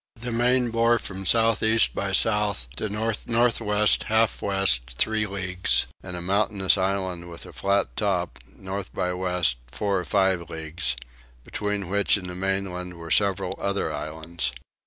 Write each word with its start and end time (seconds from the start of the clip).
The 0.19 0.31
main 0.31 0.71
bore 0.71 0.97
from 0.97 1.27
south 1.27 1.61
east 1.61 1.93
by 1.93 2.11
south 2.11 2.67
to 2.77 2.89
north 2.89 3.27
north 3.27 3.61
west 3.61 4.05
half 4.05 4.41
west 4.41 4.95
three 4.97 5.27
leagues, 5.27 5.85
and 6.01 6.15
a 6.17 6.21
mountainous 6.23 6.75
island 6.75 7.29
with 7.29 7.45
a 7.45 7.53
flat 7.53 7.95
top, 7.95 8.39
north 8.57 8.91
by 8.95 9.13
west 9.13 9.57
four 9.71 9.99
or 9.99 10.05
five 10.05 10.49
leagues, 10.49 10.95
between 11.43 11.87
which 11.87 12.17
and 12.17 12.27
the 12.27 12.33
mainland 12.35 12.95
were 12.95 13.11
several 13.11 13.55
other 13.61 13.93
islands. 13.93 14.51